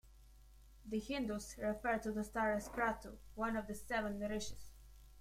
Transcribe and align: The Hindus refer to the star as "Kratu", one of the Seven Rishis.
The 0.83 0.97
Hindus 0.97 1.57
refer 1.59 1.99
to 1.99 2.11
the 2.11 2.23
star 2.23 2.53
as 2.53 2.67
"Kratu", 2.67 3.17
one 3.35 3.55
of 3.55 3.67
the 3.67 3.75
Seven 3.75 4.19
Rishis. 4.19 4.71